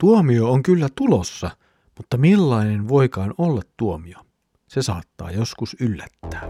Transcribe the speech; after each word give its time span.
Tuomio 0.00 0.52
on 0.52 0.62
kyllä 0.62 0.88
tulossa, 0.94 1.50
mutta 1.96 2.16
millainen 2.16 2.88
voikaan 2.88 3.34
olla 3.38 3.62
tuomio? 3.76 4.18
Se 4.68 4.82
saattaa 4.82 5.30
joskus 5.30 5.76
yllättää. 5.80 6.42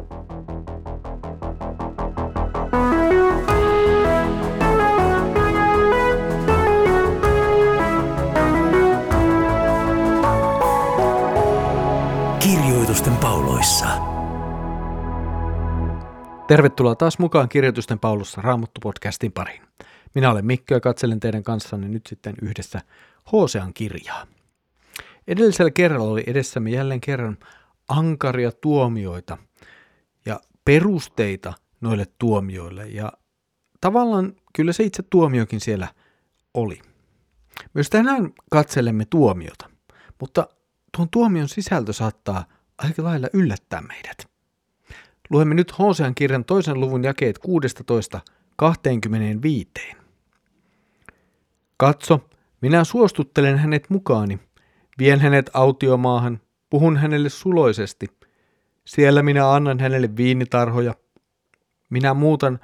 Kirjoitusten 12.38 13.16
pauloissa. 13.16 13.86
Tervetuloa 16.48 16.94
taas 16.94 17.18
mukaan 17.18 17.48
Kirjoitusten 17.48 17.98
paulossa 17.98 18.42
Raamattu-podcastin 18.42 19.32
pariin. 19.34 19.62
Minä 20.14 20.30
olen 20.30 20.46
Mikko 20.46 20.74
ja 20.74 20.80
katselen 20.80 21.20
teidän 21.20 21.42
kanssanne 21.42 21.88
nyt 21.88 22.06
sitten 22.06 22.34
yhdessä 22.42 22.80
Hosean 23.32 23.74
kirjaa. 23.74 24.26
Edellisellä 25.28 25.70
kerralla 25.70 26.10
oli 26.12 26.24
edessämme 26.26 26.70
jälleen 26.70 27.00
kerran 27.00 27.38
ankaria 27.88 28.52
tuomioita 28.52 29.38
ja 30.26 30.40
perusteita 30.64 31.52
noille 31.80 32.06
tuomioille 32.18 32.88
ja 32.88 33.12
tavallaan 33.80 34.32
kyllä 34.54 34.72
se 34.72 34.84
itse 34.84 35.02
tuomiokin 35.02 35.60
siellä 35.60 35.88
oli. 36.54 36.80
Myös 37.74 37.90
tänään 37.90 38.32
katselemme 38.50 39.04
tuomiota, 39.04 39.70
mutta 40.20 40.48
tuon 40.96 41.08
tuomion 41.10 41.48
sisältö 41.48 41.92
saattaa 41.92 42.44
aika 42.78 43.04
lailla 43.04 43.28
yllättää 43.32 43.80
meidät. 43.80 44.30
Luemme 45.30 45.54
nyt 45.54 45.78
Hosean 45.78 46.14
kirjan 46.14 46.44
toisen 46.44 46.80
luvun 46.80 47.04
jakeet 47.04 47.38
16 47.38 48.20
25. 48.56 49.99
Katso, 51.80 52.20
minä 52.60 52.84
suostuttelen 52.84 53.58
hänet 53.58 53.90
mukaani, 53.90 54.38
vien 54.98 55.20
hänet 55.20 55.50
autiomaahan, 55.54 56.40
puhun 56.70 56.96
hänelle 56.96 57.28
suloisesti. 57.28 58.06
Siellä 58.84 59.22
minä 59.22 59.52
annan 59.52 59.80
hänelle 59.80 60.16
viinitarhoja. 60.16 60.94
Minä 61.90 62.14
muutan 62.14 62.60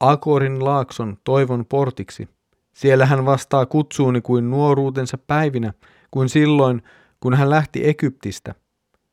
Akorin 0.00 0.64
laakson 0.64 1.16
toivon 1.24 1.66
portiksi. 1.66 2.28
Siellä 2.72 3.06
hän 3.06 3.26
vastaa 3.26 3.66
kutsuuni 3.66 4.20
kuin 4.20 4.50
nuoruutensa 4.50 5.18
päivinä, 5.18 5.72
kuin 6.10 6.28
silloin, 6.28 6.82
kun 7.20 7.34
hän 7.34 7.50
lähti 7.50 7.88
Egyptistä. 7.88 8.54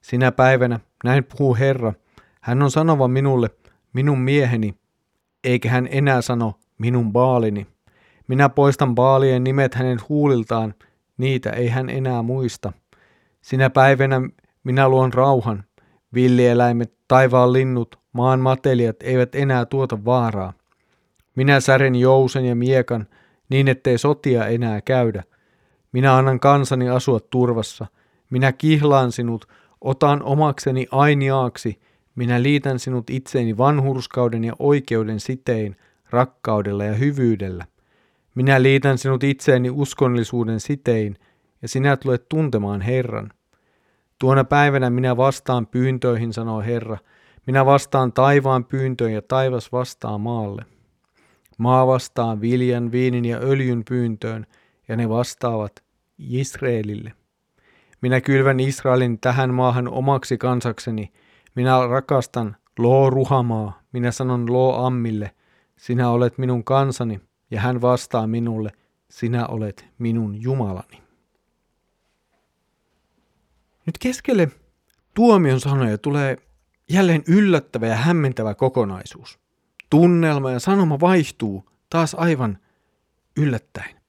Sinä 0.02 0.32
päivänä, 0.32 0.80
näin 1.04 1.23
puhuu 1.23 1.56
Herra, 1.56 1.94
hän 2.42 2.62
on 2.62 2.72
sanova 2.72 3.08
minulle, 3.08 3.50
minun 3.94 4.20
mieheni, 4.20 4.76
eikä 5.44 5.70
hän 5.70 5.88
enää 5.92 6.22
sano, 6.22 6.60
minun 6.78 7.14
baalini. 7.14 7.68
Minä 8.30 8.50
poistan 8.50 8.96
baalien 8.96 9.44
nimet 9.44 9.76
hänen 9.76 10.00
huuliltaan, 10.10 10.74
niitä 11.18 11.50
ei 11.50 11.68
hän 11.68 11.90
enää 11.90 12.22
muista. 12.22 12.74
Sinä 13.42 13.70
päivänä 13.70 14.22
minä 14.64 14.90
luon 14.90 15.14
rauhan, 15.14 15.64
villieläimet, 16.14 16.94
taivaan 17.08 17.54
linnut, 17.54 18.00
maan 18.14 18.40
matelijat 18.40 18.96
eivät 19.04 19.36
enää 19.36 19.66
tuota 19.66 20.06
vaaraa. 20.06 20.54
Minä 21.36 21.60
sären 21.60 21.96
jousen 21.96 22.46
ja 22.46 22.56
miekan, 22.56 23.08
niin 23.50 23.68
ettei 23.68 23.98
sotia 23.98 24.48
enää 24.48 24.82
käydä. 24.82 25.24
Minä 25.92 26.16
annan 26.16 26.40
kansani 26.40 26.90
asua 26.90 27.20
turvassa. 27.20 27.86
Minä 28.30 28.52
kihlaan 28.52 29.12
sinut, 29.12 29.48
otan 29.82 30.24
omakseni 30.24 30.88
ainiaaksi, 30.92 31.80
minä 32.16 32.44
liitän 32.44 32.80
sinut 32.80 33.10
itseeni 33.10 33.58
vanhurskauden 33.58 34.44
ja 34.44 34.54
oikeuden 34.60 35.20
sitein, 35.20 35.76
rakkaudella 36.10 36.84
ja 36.84 36.94
hyvyydellä. 36.94 37.66
Minä 38.36 38.62
liitän 38.62 38.98
sinut 38.98 39.24
itseeni 39.24 39.70
uskonnollisuuden 39.70 40.60
sitein, 40.60 41.18
ja 41.62 41.68
sinä 41.68 41.98
tulet 41.98 42.30
tuntemaan 42.30 42.82
Herran. 42.82 43.32
Tuona 44.20 44.44
päivänä 44.44 44.90
minä 44.90 45.18
vastaan 45.18 45.68
pyyntöihin, 45.68 46.34
sanoo 46.34 46.62
Herra. 46.62 46.98
Minä 47.48 47.66
vastaan 47.66 48.14
taivaan 48.14 48.66
pyyntöön 48.66 49.14
ja 49.14 49.22
taivas 49.22 49.72
vastaa 49.72 50.18
maalle. 50.18 50.66
Maa 51.58 51.88
vastaa 51.88 52.42
viljan, 52.42 52.92
viinin 52.92 53.26
ja 53.26 53.38
öljyn 53.38 53.84
pyyntöön, 53.89 54.45
ja 54.88 54.95
ne 54.95 55.10
vastaavat 55.10 55.84
Israelille. 56.18 57.14
Minä 58.02 58.22
kylvän 58.22 58.60
Israelin 58.60 59.20
tähän 59.20 59.54
maahan 59.54 59.88
omaksi 59.88 60.38
kansakseni. 60.38 61.12
Minä 61.56 61.88
rakastan 61.88 62.56
Loo 62.80 63.10
Ruhamaa. 63.10 63.82
Minä 63.94 64.12
sanon 64.12 64.54
Loo 64.54 64.86
Ammille, 64.86 65.32
sinä 65.78 66.10
olet 66.10 66.38
minun 66.38 66.64
kansani, 66.64 67.22
ja 67.52 67.61
hän 67.61 67.82
vastaa 67.82 68.27
minulle, 68.27 68.71
sinä 69.10 69.48
olet 69.48 69.86
minun 69.98 70.42
Jumalani. 70.42 71.04
Nyt 73.86 73.98
keskelle 73.98 74.52
tuomion 75.14 75.59
sanoja 75.59 75.98
tulee 75.98 76.38
jälleen 76.89 77.23
yllättävä 77.27 77.88
ja 77.88 77.95
hämmentävä 77.95 78.55
kokonaisuus. 78.55 79.39
Tunnelma 79.89 80.52
ja 80.52 80.59
sanoma 80.59 80.99
vaihtuu 80.99 81.70
taas 81.89 82.15
aivan 82.15 82.58
yllättäen. 83.38 83.99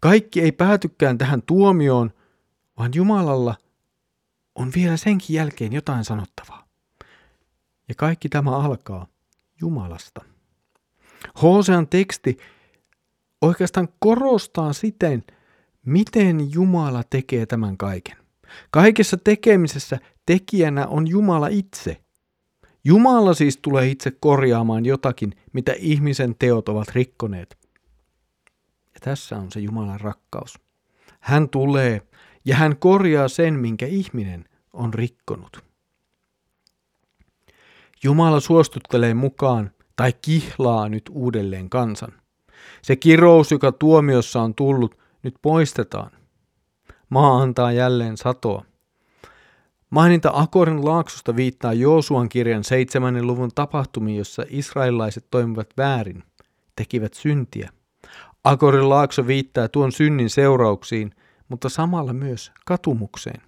Kaikki 0.00 0.40
ei 0.40 0.52
päätykään 0.52 1.18
tähän 1.18 1.42
tuomioon, 1.42 2.10
vaan 2.78 2.90
Jumalalla 2.94 3.54
on 4.54 4.72
vielä 4.74 4.96
senkin 4.96 5.34
jälkeen 5.36 5.72
jotain 5.72 6.04
sanottavaa. 6.04 6.68
Ja 7.88 7.94
kaikki 7.94 8.28
tämä 8.28 8.56
alkaa 8.58 9.06
Jumalasta. 9.60 10.20
Hosean 11.42 11.88
teksti 11.88 12.38
oikeastaan 13.42 13.88
korostaa 13.98 14.72
siten, 14.72 15.24
miten 15.86 16.52
Jumala 16.52 17.02
tekee 17.10 17.46
tämän 17.46 17.76
kaiken. 17.76 18.16
Kaikessa 18.70 19.16
tekemisessä 19.16 19.98
tekijänä 20.26 20.86
on 20.86 21.08
Jumala 21.08 21.48
itse. 21.48 22.00
Jumala 22.84 23.34
siis 23.34 23.56
tulee 23.56 23.88
itse 23.88 24.10
korjaamaan 24.10 24.86
jotakin, 24.86 25.32
mitä 25.52 25.72
ihmisen 25.78 26.34
teot 26.38 26.68
ovat 26.68 26.88
rikkoneet. 26.88 27.58
Ja 28.94 29.00
tässä 29.00 29.36
on 29.36 29.52
se 29.52 29.60
Jumalan 29.60 30.00
rakkaus. 30.00 30.58
Hän 31.20 31.48
tulee 31.48 32.02
ja 32.44 32.56
hän 32.56 32.76
korjaa 32.76 33.28
sen, 33.28 33.54
minkä 33.54 33.86
ihminen 33.86 34.44
on 34.72 34.94
rikkonut. 34.94 35.64
Jumala 38.02 38.40
suostuttelee 38.40 39.14
mukaan 39.14 39.70
tai 39.96 40.12
kihlaa 40.22 40.88
nyt 40.88 41.02
uudelleen 41.10 41.70
kansan. 41.70 42.17
Se 42.82 42.96
kirous, 42.96 43.50
joka 43.50 43.72
tuomiossa 43.72 44.42
on 44.42 44.54
tullut, 44.54 44.98
nyt 45.22 45.34
poistetaan. 45.42 46.10
Maa 47.08 47.42
antaa 47.42 47.72
jälleen 47.72 48.16
satoa. 48.16 48.64
Maininta 49.90 50.30
Akorin 50.34 50.84
laaksosta 50.84 51.36
viittaa 51.36 51.72
Joosuan 51.72 52.28
kirjan 52.28 52.64
seitsemännen 52.64 53.26
luvun 53.26 53.50
tapahtumiin, 53.54 54.18
jossa 54.18 54.44
israelilaiset 54.48 55.26
toimivat 55.30 55.68
väärin, 55.76 56.22
tekivät 56.76 57.14
syntiä. 57.14 57.70
Akorin 58.44 58.88
laakso 58.88 59.26
viittaa 59.26 59.68
tuon 59.68 59.92
synnin 59.92 60.30
seurauksiin, 60.30 61.14
mutta 61.48 61.68
samalla 61.68 62.12
myös 62.12 62.52
katumukseen. 62.66 63.42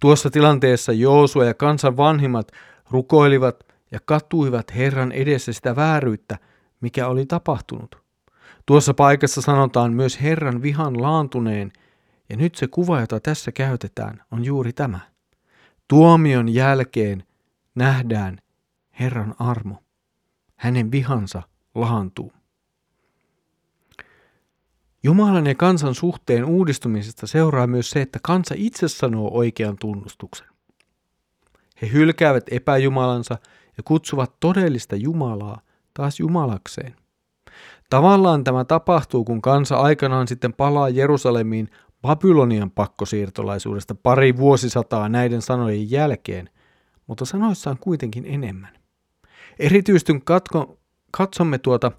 Tuossa 0.00 0.30
tilanteessa 0.30 0.92
Joosua 0.92 1.44
ja 1.44 1.54
kansan 1.54 1.96
vanhimmat 1.96 2.52
rukoilivat 2.90 3.66
ja 3.90 3.98
katuivat 4.04 4.74
Herran 4.74 5.12
edessä 5.12 5.52
sitä 5.52 5.76
vääryyttä, 5.76 6.38
mikä 6.80 7.08
oli 7.08 7.26
tapahtunut. 7.26 8.03
Tuossa 8.66 8.94
paikassa 8.94 9.40
sanotaan 9.40 9.92
myös 9.92 10.22
Herran 10.22 10.62
vihan 10.62 11.02
laantuneen, 11.02 11.72
ja 12.28 12.36
nyt 12.36 12.54
se 12.54 12.66
kuva, 12.66 13.00
jota 13.00 13.20
tässä 13.20 13.52
käytetään, 13.52 14.22
on 14.30 14.44
juuri 14.44 14.72
tämä. 14.72 15.00
Tuomion 15.88 16.48
jälkeen 16.48 17.24
nähdään 17.74 18.38
Herran 19.00 19.34
armo. 19.38 19.82
Hänen 20.56 20.92
vihansa 20.92 21.42
laantuu. 21.74 22.32
Jumalan 25.02 25.46
ja 25.46 25.54
kansan 25.54 25.94
suhteen 25.94 26.44
uudistumisesta 26.44 27.26
seuraa 27.26 27.66
myös 27.66 27.90
se, 27.90 28.00
että 28.00 28.18
kansa 28.22 28.54
itse 28.58 28.88
sanoo 28.88 29.30
oikean 29.36 29.76
tunnustuksen. 29.80 30.46
He 31.82 31.90
hylkäävät 31.92 32.44
epäjumalansa 32.50 33.38
ja 33.76 33.82
kutsuvat 33.82 34.40
todellista 34.40 34.96
Jumalaa 34.96 35.60
taas 35.94 36.20
Jumalakseen. 36.20 36.96
Tavallaan 37.90 38.44
tämä 38.44 38.64
tapahtuu, 38.64 39.24
kun 39.24 39.42
kansa 39.42 39.76
aikanaan 39.76 40.28
sitten 40.28 40.52
palaa 40.52 40.88
Jerusalemiin 40.88 41.68
Babylonian 42.02 42.70
pakkosiirtolaisuudesta 42.70 43.94
pari 43.94 44.36
vuosisataa 44.36 45.08
näiden 45.08 45.42
sanojen 45.42 45.90
jälkeen, 45.90 46.50
mutta 47.06 47.24
sanoissa 47.24 47.70
on 47.70 47.78
kuitenkin 47.78 48.24
enemmän. 48.26 48.78
Erityisesti 49.58 50.20
katko, 50.24 50.78
katsomme 51.10 51.58
tuota 51.58 51.92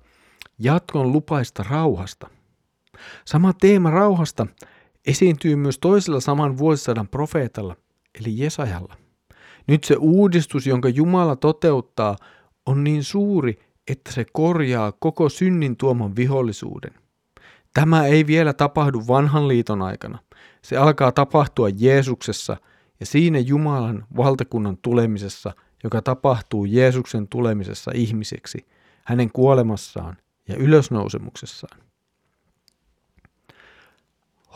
jatkon 0.59 1.11
lupaista 1.11 1.65
rauhasta. 1.69 2.27
Sama 3.25 3.53
teema 3.53 3.89
rauhasta 3.91 4.47
esiintyy 5.07 5.55
myös 5.55 5.79
toisella 5.79 6.19
saman 6.19 6.57
vuosisadan 6.57 7.07
profeetalla, 7.07 7.75
eli 8.19 8.39
Jesajalla. 8.39 8.95
Nyt 9.67 9.83
se 9.83 9.95
uudistus, 9.99 10.67
jonka 10.67 10.89
Jumala 10.89 11.35
toteuttaa, 11.35 12.15
on 12.65 12.83
niin 12.83 13.03
suuri, 13.03 13.59
että 13.87 14.11
se 14.11 14.25
korjaa 14.33 14.91
koko 14.91 15.29
synnin 15.29 15.77
tuoman 15.77 16.15
vihollisuuden. 16.15 16.93
Tämä 17.73 18.05
ei 18.05 18.27
vielä 18.27 18.53
tapahdu 18.53 19.03
vanhan 19.07 19.47
liiton 19.47 19.81
aikana. 19.81 20.19
Se 20.61 20.77
alkaa 20.77 21.11
tapahtua 21.11 21.69
Jeesuksessa 21.69 22.57
ja 22.99 23.05
siinä 23.05 23.39
Jumalan 23.39 24.05
valtakunnan 24.17 24.77
tulemisessa, 24.77 25.53
joka 25.83 26.01
tapahtuu 26.01 26.65
Jeesuksen 26.65 27.27
tulemisessa 27.27 27.91
ihmiseksi, 27.95 28.65
hänen 29.03 29.31
kuolemassaan 29.31 30.17
ja 30.47 30.55
ylösnousemuksessaan. 30.55 31.79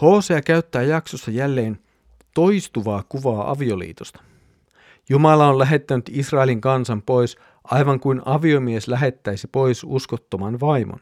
Hosea 0.02 0.42
käyttää 0.42 0.84
jaksossa 0.84 1.32
jälleen 1.32 1.80
toistuvaa 2.34 3.04
kuvaa 3.10 3.52
avioliitosta. 3.52 4.24
Jumala 5.10 5.48
on 5.48 5.60
lähettänyt 5.60 6.10
Israelin 6.10 6.62
kansan 6.62 7.02
pois 7.02 7.38
aivan 7.72 8.00
kuin 8.00 8.22
aviomies 8.26 8.88
lähettäisi 8.88 9.48
pois 9.52 9.84
uskottoman 9.84 10.60
vaimon. 10.60 11.00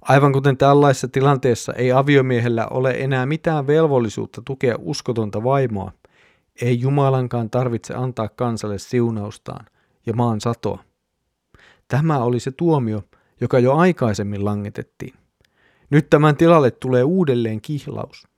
Aivan 0.00 0.32
kuten 0.32 0.56
tällaisessa 0.56 1.08
tilanteessa 1.08 1.72
ei 1.72 1.92
aviomiehellä 1.92 2.66
ole 2.66 2.90
enää 2.90 3.26
mitään 3.26 3.66
velvollisuutta 3.66 4.42
tukea 4.44 4.74
uskotonta 4.78 5.44
vaimoa, 5.44 5.92
ei 6.62 6.80
Jumalankaan 6.80 7.50
tarvitse 7.50 7.94
antaa 7.94 8.28
kansalle 8.28 8.78
siunaustaan 8.78 9.66
ja 10.06 10.14
maan 10.14 10.40
satoa. 10.40 10.84
Tämä 11.88 12.18
oli 12.18 12.40
se 12.40 12.50
tuomio, 12.50 13.02
joka 13.40 13.58
jo 13.58 13.76
aikaisemmin 13.76 14.44
langetettiin. 14.44 15.14
Nyt 15.90 16.10
tämän 16.10 16.36
tilalle 16.36 16.70
tulee 16.70 17.04
uudelleen 17.04 17.60
kihlaus. 17.60 18.28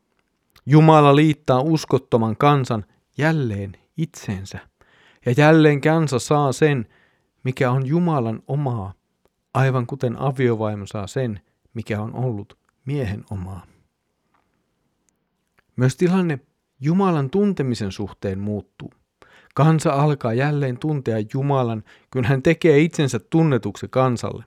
Jumala 0.67 1.17
liittää 1.17 1.61
uskottoman 1.61 2.37
kansan 2.37 2.85
jälleen 3.19 3.73
itseensä. 3.97 4.59
Ja 5.27 5.35
jälleen 5.37 5.81
kansa 5.81 6.19
saa 6.19 6.53
sen, 6.53 6.87
mikä 7.45 7.71
on 7.71 7.87
Jumalan 7.87 8.43
omaa, 8.47 8.93
aivan 9.55 9.87
kuten 9.87 10.17
aviovaimo 10.19 10.87
saa 10.87 11.07
sen, 11.07 11.41
mikä 11.75 12.01
on 12.01 12.15
ollut 12.15 12.59
miehen 12.85 13.25
omaa. 13.31 13.67
Myös 15.77 15.97
tilanne 15.97 16.39
Jumalan 16.81 17.31
tuntemisen 17.31 17.93
suhteen 17.93 18.39
muuttuu. 18.39 18.93
Kansa 19.55 19.93
alkaa 19.93 20.33
jälleen 20.33 20.79
tuntea 20.79 21.17
Jumalan, 21.35 21.85
kun 22.13 22.25
hän 22.25 22.43
tekee 22.43 22.79
itsensä 22.79 23.19
tunnetuksi 23.19 23.89
kansalle. 23.91 24.45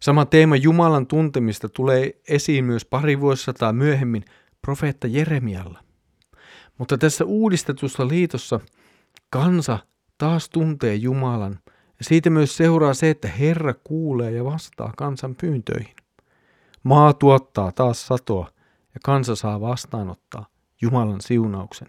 Sama 0.00 0.24
teema 0.24 0.56
Jumalan 0.56 1.06
tuntemista 1.06 1.68
tulee 1.68 2.20
esiin 2.28 2.64
myös 2.64 2.84
pari 2.84 3.20
vuosisataa 3.20 3.72
myöhemmin 3.72 4.24
profeetta 4.62 5.06
Jeremialla. 5.06 5.84
Mutta 6.78 6.98
tässä 6.98 7.24
uudistetussa 7.24 8.08
liitossa 8.08 8.60
kansa 9.30 9.78
taas 10.18 10.48
tuntee 10.48 10.94
Jumalan 10.94 11.58
siitä 12.00 12.30
myös 12.30 12.56
seuraa 12.56 12.94
se, 12.94 13.10
että 13.10 13.28
Herra 13.28 13.74
kuulee 13.74 14.30
ja 14.30 14.44
vastaa 14.44 14.92
kansan 14.96 15.34
pyyntöihin. 15.34 15.96
Maa 16.82 17.12
tuottaa 17.12 17.72
taas 17.72 18.06
satoa 18.06 18.50
ja 18.94 19.00
kansa 19.04 19.36
saa 19.36 19.60
vastaanottaa 19.60 20.46
Jumalan 20.82 21.20
siunauksen. 21.20 21.88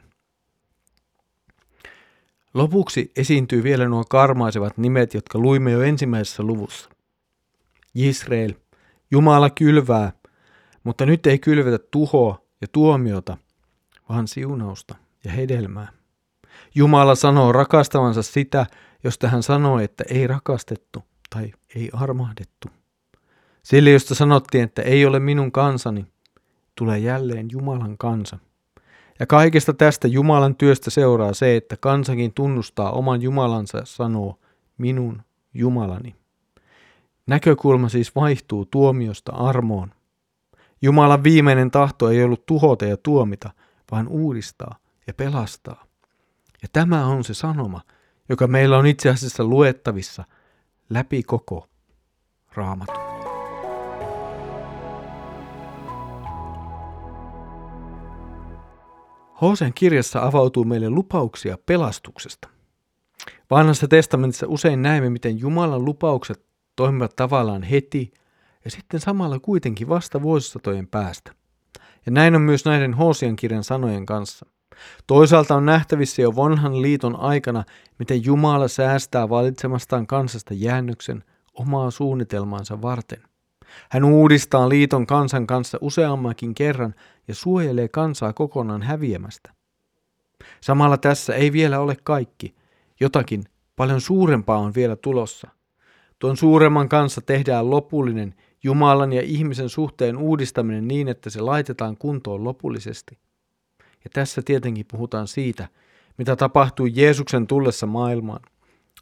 Lopuksi 2.54 3.12
esiintyy 3.16 3.64
vielä 3.64 3.88
nuo 3.88 4.04
karmaisevat 4.10 4.78
nimet, 4.78 5.14
jotka 5.14 5.40
luimme 5.40 5.72
jo 5.72 5.82
ensimmäisessä 5.82 6.44
luvussa. 6.44 6.90
Israel, 7.96 8.54
Jumala 9.12 9.50
kylvää, 9.50 10.12
mutta 10.84 11.06
nyt 11.06 11.28
ei 11.28 11.40
kylvetä 11.40 11.80
tuhoa 11.92 12.42
ja 12.62 12.68
tuomiota, 12.68 13.38
vaan 14.10 14.28
siunausta 14.28 14.96
ja 15.24 15.32
hedelmää. 15.32 16.01
Jumala 16.76 17.16
sanoo 17.16 17.52
rakastavansa 17.52 18.22
sitä, 18.22 18.66
josta 19.04 19.28
hän 19.28 19.44
sanoo, 19.44 19.80
että 19.80 20.04
ei 20.10 20.28
rakastettu 20.28 21.04
tai 21.30 21.54
ei 21.76 21.90
armahdettu. 21.94 22.68
Sille, 23.64 23.90
josta 23.90 24.16
sanottiin, 24.16 24.64
että 24.64 24.82
ei 24.82 25.06
ole 25.06 25.20
minun 25.20 25.52
kansani, 25.52 26.06
tulee 26.76 27.00
jälleen 27.00 27.48
Jumalan 27.52 27.98
kansa. 27.98 28.38
Ja 29.20 29.28
kaikesta 29.28 29.74
tästä 29.74 30.08
Jumalan 30.08 30.56
työstä 30.56 30.90
seuraa 30.90 31.34
se, 31.34 31.56
että 31.56 31.78
kansakin 31.78 32.34
tunnustaa 32.34 32.92
oman 32.92 33.22
Jumalansa 33.22 33.78
ja 33.78 33.86
sanoo, 33.86 34.40
minun 34.78 35.22
Jumalani. 35.54 36.16
Näkökulma 37.28 37.90
siis 37.90 38.16
vaihtuu 38.16 38.66
tuomiosta 38.66 39.32
armoon. 39.32 39.92
Jumalan 40.82 41.24
viimeinen 41.24 41.72
tahto 41.72 42.10
ei 42.10 42.24
ollut 42.24 42.46
tuhota 42.46 42.86
ja 42.86 42.98
tuomita, 42.98 43.50
vaan 43.92 44.08
uudistaa 44.08 44.76
ja 45.08 45.14
pelastaa. 45.14 45.86
Ja 46.62 46.68
tämä 46.74 47.06
on 47.06 47.24
se 47.24 47.34
sanoma, 47.34 47.82
joka 48.30 48.48
meillä 48.48 48.78
on 48.78 48.88
itse 48.88 49.10
asiassa 49.10 49.44
luettavissa 49.44 50.24
läpi 50.90 51.24
koko 51.24 51.68
raamatun. 52.54 53.12
Hosen 59.42 59.74
kirjassa 59.74 60.22
avautuu 60.22 60.64
meille 60.64 60.90
lupauksia 60.90 61.58
pelastuksesta. 61.66 62.50
Vanhassa 63.50 63.88
testamentissa 63.88 64.46
usein 64.50 64.82
näemme, 64.82 65.10
miten 65.10 65.40
Jumalan 65.40 65.86
lupaukset 65.86 66.46
toimivat 66.76 67.16
tavallaan 67.16 67.64
heti 67.64 68.12
ja 68.66 68.72
sitten 68.72 69.00
samalla 69.00 69.40
kuitenkin 69.40 69.90
vasta 69.90 70.22
vuosisatojen 70.22 70.88
päästä. 70.88 71.32
Ja 72.06 72.12
näin 72.12 72.36
on 72.36 72.42
myös 72.42 72.66
näiden 72.66 72.94
Hosian 72.94 73.36
kirjan 73.36 73.64
sanojen 73.64 74.06
kanssa. 74.06 74.46
Toisaalta 75.08 75.56
on 75.56 75.66
nähtävissä 75.66 76.22
jo 76.22 76.36
vanhan 76.36 76.82
liiton 76.82 77.20
aikana, 77.20 77.64
miten 78.00 78.26
Jumala 78.26 78.68
säästää 78.68 79.30
valitsemastaan 79.30 80.08
kansasta 80.08 80.54
jäännöksen 80.54 81.24
omaa 81.54 81.92
suunnitelmaansa 81.92 82.82
varten. 82.82 83.22
Hän 83.90 84.04
uudistaa 84.04 84.70
liiton 84.70 85.08
kansan 85.08 85.48
kanssa 85.48 85.78
useammankin 85.82 86.56
kerran 86.56 86.96
ja 87.28 87.36
suojelee 87.36 87.88
kansaa 87.88 88.34
kokonaan 88.34 88.82
häviämästä. 88.82 89.54
Samalla 90.62 90.98
tässä 90.98 91.36
ei 91.36 91.52
vielä 91.52 91.80
ole 91.80 91.98
kaikki. 92.04 92.56
Jotakin 93.00 93.44
paljon 93.76 94.02
suurempaa 94.02 94.58
on 94.58 94.74
vielä 94.76 94.96
tulossa. 94.96 95.50
Tuon 96.20 96.38
suuremman 96.38 96.90
kanssa 96.90 97.22
tehdään 97.22 97.70
lopullinen 97.70 98.36
Jumalan 98.64 99.14
ja 99.14 99.22
ihmisen 99.22 99.70
suhteen 99.70 100.18
uudistaminen 100.18 100.88
niin, 100.88 101.08
että 101.08 101.30
se 101.30 101.42
laitetaan 101.42 101.98
kuntoon 101.98 102.44
lopullisesti. 102.44 103.18
Ja 104.04 104.10
tässä 104.14 104.42
tietenkin 104.42 104.86
puhutaan 104.92 105.28
siitä, 105.28 105.68
mitä 106.18 106.36
tapahtui 106.36 106.92
Jeesuksen 106.94 107.48
tullessa 107.48 107.88
maailmaan, 107.88 108.42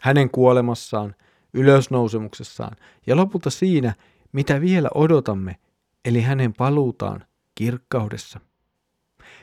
hänen 0.01 0.29
kuolemassaan, 0.29 1.15
ylösnousemuksessaan 1.53 2.75
ja 3.07 3.15
lopulta 3.15 3.49
siinä, 3.49 3.93
mitä 4.31 4.61
vielä 4.61 4.89
odotamme, 4.95 5.55
eli 6.05 6.21
hänen 6.21 6.53
paluutaan 6.53 7.23
kirkkaudessa. 7.55 8.39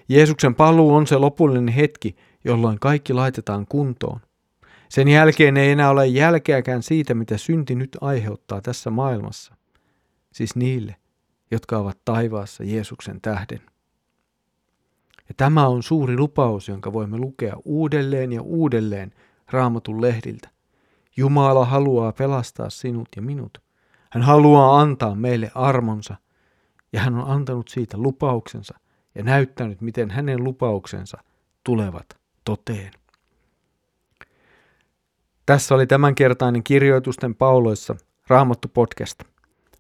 Jeesuksen 0.08 0.54
paluu 0.54 0.94
on 0.94 1.06
se 1.06 1.16
lopullinen 1.16 1.74
hetki, 1.74 2.16
jolloin 2.44 2.78
kaikki 2.80 3.12
laitetaan 3.12 3.66
kuntoon. 3.68 4.20
Sen 4.88 5.08
jälkeen 5.08 5.56
ei 5.56 5.70
enää 5.70 5.90
ole 5.90 6.06
jälkeäkään 6.06 6.82
siitä, 6.82 7.14
mitä 7.14 7.38
synti 7.38 7.74
nyt 7.74 7.96
aiheuttaa 8.00 8.60
tässä 8.60 8.90
maailmassa. 8.90 9.54
Siis 10.32 10.56
niille, 10.56 10.96
jotka 11.50 11.78
ovat 11.78 11.98
taivaassa 12.04 12.64
Jeesuksen 12.64 13.20
tähden. 13.20 13.60
Ja 15.28 15.34
tämä 15.36 15.66
on 15.68 15.82
suuri 15.82 16.16
lupaus, 16.16 16.68
jonka 16.68 16.92
voimme 16.92 17.18
lukea 17.18 17.56
uudelleen 17.64 18.32
ja 18.32 18.42
uudelleen 18.42 19.12
raamatun 19.50 20.02
lehdiltä. 20.02 20.48
Jumala 21.16 21.64
haluaa 21.64 22.12
pelastaa 22.12 22.70
sinut 22.70 23.08
ja 23.16 23.22
minut. 23.22 23.58
Hän 24.10 24.22
haluaa 24.22 24.80
antaa 24.80 25.14
meille 25.14 25.50
armonsa 25.54 26.16
ja 26.92 27.00
hän 27.00 27.14
on 27.14 27.30
antanut 27.30 27.68
siitä 27.68 27.98
lupauksensa 27.98 28.74
ja 29.14 29.22
näyttänyt, 29.22 29.80
miten 29.80 30.10
hänen 30.10 30.44
lupauksensa 30.44 31.18
tulevat 31.64 32.06
toteen. 32.44 32.90
Tässä 35.46 35.74
oli 35.74 35.86
tämänkertainen 35.86 36.62
kirjoitusten 36.62 37.34
pauloissa 37.34 37.96
Raamattu 38.28 38.68
podcast. 38.68 39.24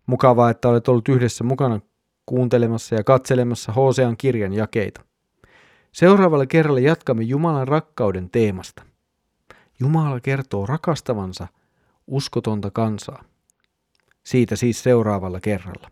Mukavaa, 0.06 0.50
että 0.50 0.68
olet 0.68 0.88
ollut 0.88 1.08
yhdessä 1.08 1.44
mukana 1.44 1.80
kuuntelemassa 2.26 2.94
ja 2.94 3.04
katselemassa 3.04 3.72
Hosean 3.72 4.16
kirjan 4.16 4.52
jakeita. 4.52 5.05
Seuraavalla 5.96 6.46
kerralla 6.46 6.80
jatkamme 6.80 7.22
Jumalan 7.22 7.68
rakkauden 7.68 8.30
teemasta. 8.30 8.82
Jumala 9.80 10.20
kertoo 10.20 10.66
rakastavansa 10.66 11.46
uskotonta 12.06 12.70
kansaa. 12.70 13.24
Siitä 14.24 14.56
siis 14.56 14.82
seuraavalla 14.82 15.40
kerralla. 15.40 15.90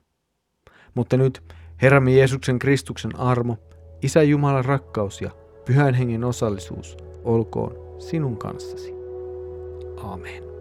Mutta 0.94 1.16
nyt 1.16 1.42
Herramme 1.82 2.12
Jeesuksen 2.12 2.58
Kristuksen 2.58 3.18
armo, 3.18 3.56
Isä 4.02 4.23
Jumalan 4.23 4.64
rakkaus 4.64 5.20
ja 5.20 5.30
Pyhän 5.64 5.94
Hengen 5.94 6.25
osallisuus 6.25 6.96
olkoon 7.25 8.00
sinun 8.00 8.37
kanssasi. 8.37 8.94
Amen. 9.96 10.53